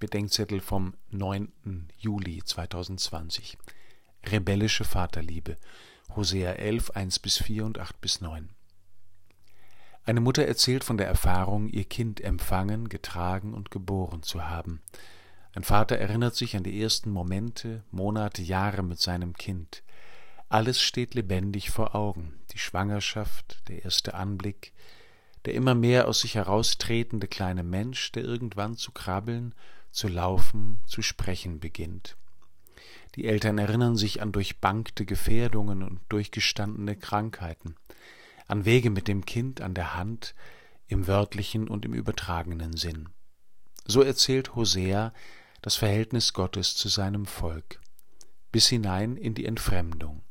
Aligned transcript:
Bedenkzettel 0.00 0.60
vom 0.60 0.94
9. 1.10 1.88
Juli 1.98 2.42
2020. 2.42 3.58
Rebellische 4.24 4.84
Vaterliebe. 4.84 5.58
Hosea 6.16 6.52
11, 6.52 6.92
1 6.92 7.18
bis 7.18 7.36
4 7.36 7.66
und 7.66 7.78
8 7.78 8.00
bis 8.00 8.22
9. 8.22 8.48
Eine 10.04 10.20
Mutter 10.22 10.46
erzählt 10.46 10.84
von 10.84 10.96
der 10.96 11.06
Erfahrung, 11.06 11.68
ihr 11.68 11.84
Kind 11.84 12.22
empfangen, 12.22 12.88
getragen 12.88 13.52
und 13.52 13.70
geboren 13.70 14.22
zu 14.22 14.48
haben. 14.48 14.80
Ein 15.52 15.64
Vater 15.64 15.98
erinnert 15.98 16.34
sich 16.34 16.56
an 16.56 16.62
die 16.62 16.80
ersten 16.80 17.10
Momente, 17.10 17.84
Monate, 17.90 18.40
Jahre 18.40 18.82
mit 18.82 19.00
seinem 19.00 19.34
Kind. 19.34 19.82
Alles 20.48 20.80
steht 20.80 21.12
lebendig 21.14 21.70
vor 21.70 21.94
Augen, 21.94 22.40
die 22.52 22.58
Schwangerschaft, 22.58 23.68
der 23.68 23.84
erste 23.84 24.14
Anblick, 24.14 24.72
der 25.44 25.52
immer 25.52 25.74
mehr 25.74 26.08
aus 26.08 26.20
sich 26.20 26.36
heraustretende 26.36 27.28
kleine 27.28 27.62
Mensch, 27.62 28.12
der 28.12 28.24
irgendwann 28.24 28.76
zu 28.76 28.92
krabbeln, 28.92 29.54
zu 29.90 30.08
laufen, 30.08 30.80
zu 30.86 31.02
sprechen 31.02 31.60
beginnt. 31.60 32.16
Die 33.16 33.26
Eltern 33.26 33.58
erinnern 33.58 33.96
sich 33.96 34.22
an 34.22 34.32
durchbankte 34.32 35.04
Gefährdungen 35.04 35.82
und 35.82 36.00
durchgestandene 36.08 36.96
Krankheiten, 36.96 37.74
an 38.46 38.64
Wege 38.64 38.90
mit 38.90 39.08
dem 39.08 39.24
Kind 39.24 39.60
an 39.60 39.74
der 39.74 39.94
Hand, 39.96 40.34
im 40.86 41.06
wörtlichen 41.06 41.68
und 41.68 41.84
im 41.84 41.94
übertragenen 41.94 42.76
Sinn. 42.76 43.08
So 43.86 44.02
erzählt 44.02 44.54
Hosea 44.54 45.12
das 45.62 45.76
Verhältnis 45.76 46.32
Gottes 46.32 46.74
zu 46.76 46.88
seinem 46.88 47.26
Volk, 47.26 47.80
bis 48.50 48.68
hinein 48.68 49.16
in 49.16 49.34
die 49.34 49.46
Entfremdung. 49.46 50.22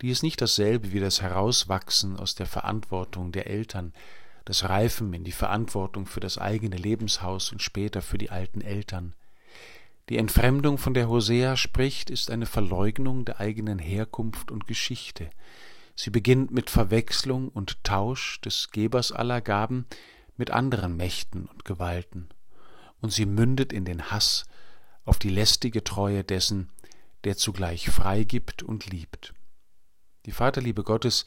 Die 0.00 0.10
ist 0.10 0.22
nicht 0.22 0.40
dasselbe 0.40 0.92
wie 0.92 1.00
das 1.00 1.22
Herauswachsen 1.22 2.16
aus 2.16 2.34
der 2.34 2.46
Verantwortung 2.46 3.32
der 3.32 3.48
Eltern, 3.48 3.92
das 4.48 4.64
Reifen 4.64 5.12
in 5.12 5.24
die 5.24 5.32
Verantwortung 5.32 6.06
für 6.06 6.20
das 6.20 6.38
eigene 6.38 6.76
Lebenshaus 6.76 7.52
und 7.52 7.62
später 7.62 8.00
für 8.00 8.16
die 8.16 8.30
alten 8.30 8.62
Eltern. 8.62 9.14
Die 10.08 10.16
Entfremdung, 10.16 10.78
von 10.78 10.94
der 10.94 11.06
Hosea 11.06 11.54
spricht, 11.58 12.08
ist 12.08 12.30
eine 12.30 12.46
Verleugnung 12.46 13.26
der 13.26 13.40
eigenen 13.40 13.78
Herkunft 13.78 14.50
und 14.50 14.66
Geschichte. 14.66 15.28
Sie 15.94 16.08
beginnt 16.08 16.50
mit 16.50 16.70
Verwechslung 16.70 17.50
und 17.50 17.84
Tausch 17.84 18.40
des 18.40 18.70
Gebers 18.70 19.12
aller 19.12 19.42
Gaben 19.42 19.84
mit 20.38 20.50
anderen 20.50 20.96
Mächten 20.96 21.44
und 21.44 21.66
Gewalten, 21.66 22.30
und 23.02 23.12
sie 23.12 23.26
mündet 23.26 23.70
in 23.70 23.84
den 23.84 24.10
Hass 24.10 24.46
auf 25.04 25.18
die 25.18 25.28
lästige 25.28 25.84
Treue 25.84 26.24
dessen, 26.24 26.70
der 27.24 27.36
zugleich 27.36 27.90
freigibt 27.90 28.62
und 28.62 28.86
liebt. 28.86 29.34
Die 30.24 30.32
Vaterliebe 30.32 30.84
Gottes 30.84 31.26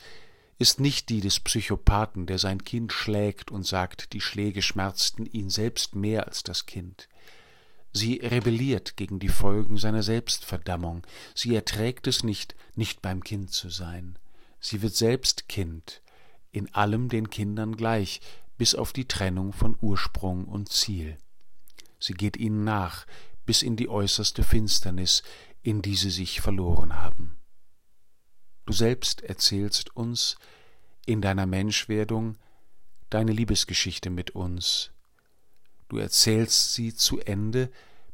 ist 0.62 0.80
nicht 0.80 1.09
die 1.09 1.22
des 1.22 1.40
Psychopathen, 1.40 2.28
der 2.28 2.38
sein 2.38 2.64
Kind 2.64 2.94
schlägt 2.94 3.50
und 3.50 3.66
sagt, 3.66 4.14
die 4.14 4.22
Schläge 4.22 4.62
schmerzten 4.62 5.26
ihn 5.26 5.50
selbst 5.50 5.95
mehr 5.95 6.28
als 6.28 6.44
das 6.44 6.68
Kind. 6.68 7.09
Sie 7.92 8.18
rebelliert 8.18 8.95
gegen 8.95 9.18
die 9.18 9.28
Folgen 9.28 9.78
seiner 9.78 10.03
Selbstverdammung, 10.03 11.02
sie 11.34 11.56
erträgt 11.56 12.06
es 12.06 12.23
nicht, 12.23 12.56
nicht 12.76 13.02
beim 13.02 13.23
Kind 13.23 13.52
zu 13.52 13.70
sein. 13.70 14.20
Sie 14.59 14.84
wird 14.84 14.95
selbst 14.95 15.50
Kind, 15.50 16.03
in 16.52 16.72
allem 16.75 17.09
den 17.09 17.31
Kindern 17.31 17.75
gleich, 17.75 18.22
bis 18.59 18.75
auf 18.75 18.94
die 18.94 19.08
Trennung 19.08 19.53
von 19.53 19.75
Ursprung 19.81 20.46
und 20.46 20.72
Ziel. 20.72 21.18
Sie 22.00 22.14
geht 22.14 22.38
ihnen 22.38 22.64
nach, 22.64 23.08
bis 23.48 23.64
in 23.64 23.78
die 23.78 23.90
äußerste 23.90 24.44
Finsternis, 24.44 25.23
in 25.64 25.81
die 25.81 25.96
sie 25.96 26.12
sich 26.12 26.40
verloren 26.40 27.02
haben. 27.02 27.41
Du 28.66 28.73
selbst 28.73 29.22
erzählst 29.22 29.95
uns 29.95 30.38
in 31.06 31.22
deiner 31.22 31.45
Menschwerdung 31.45 32.38
deine 33.09 33.31
Liebesgeschichte 33.31 34.09
mit 34.09 34.31
uns. 34.31 34.92
Du 35.90 35.98
erzählst 35.98 36.73
sie 36.73 36.95
zu 36.95 37.20
Ende 37.20 37.70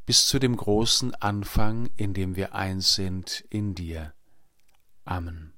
bis 0.06 0.28
zu 0.28 0.40
dem 0.40 0.56
großen 0.56 1.14
Anfang, 1.16 1.90
in 1.98 2.14
dem 2.14 2.36
wir 2.36 2.56
eins 2.56 2.96
sind 2.96 3.44
in 3.50 3.76
dir. 3.76 4.14
Amen. 5.06 5.54